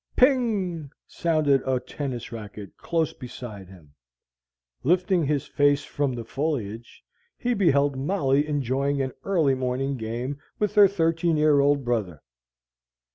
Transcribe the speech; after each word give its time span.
Ping! 0.15 0.89
sounded 1.05 1.61
a 1.61 1.79
tennis 1.79 2.31
racket 2.31 2.75
close 2.75 3.13
beside 3.13 3.69
him. 3.69 3.93
Lifting 4.83 5.23
his 5.27 5.45
face 5.45 5.83
from 5.83 6.15
the 6.15 6.25
foliage, 6.25 7.03
he 7.37 7.53
beheld 7.53 7.95
Molly 7.99 8.47
enjoying 8.47 8.99
an 9.03 9.11
early 9.25 9.53
morning 9.53 9.97
game 9.97 10.39
with 10.57 10.73
her 10.73 10.87
thirteen 10.87 11.37
year 11.37 11.59
old 11.59 11.85
brother. 11.85 12.23